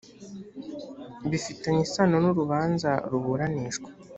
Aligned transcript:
bifitanye 1.29 1.81
isano 1.87 2.15
n 2.23 2.25
urubanza 2.31 2.89
ruburanishwa 3.11 3.89